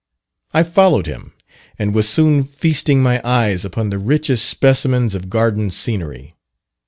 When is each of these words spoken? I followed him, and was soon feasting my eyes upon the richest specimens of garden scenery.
I 0.51 0.63
followed 0.63 1.05
him, 1.05 1.33
and 1.77 1.93
was 1.93 2.09
soon 2.09 2.43
feasting 2.43 3.03
my 3.03 3.21
eyes 3.23 3.63
upon 3.63 3.91
the 3.91 3.99
richest 3.99 4.49
specimens 4.49 5.13
of 5.13 5.29
garden 5.29 5.69
scenery. 5.69 6.33